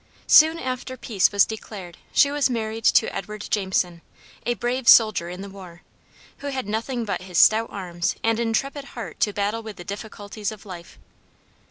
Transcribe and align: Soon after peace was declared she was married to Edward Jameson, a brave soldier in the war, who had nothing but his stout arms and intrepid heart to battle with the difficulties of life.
Soon 0.25 0.57
after 0.57 0.97
peace 0.97 1.31
was 1.31 1.45
declared 1.45 1.99
she 2.11 2.31
was 2.31 2.49
married 2.49 2.85
to 2.85 3.15
Edward 3.15 3.45
Jameson, 3.51 4.01
a 4.47 4.55
brave 4.55 4.87
soldier 4.89 5.29
in 5.29 5.41
the 5.41 5.47
war, 5.49 5.83
who 6.39 6.47
had 6.47 6.67
nothing 6.67 7.05
but 7.05 7.21
his 7.21 7.37
stout 7.37 7.69
arms 7.71 8.15
and 8.23 8.39
intrepid 8.39 8.83
heart 8.97 9.19
to 9.19 9.31
battle 9.31 9.61
with 9.61 9.75
the 9.75 9.83
difficulties 9.83 10.51
of 10.51 10.65
life. 10.65 10.97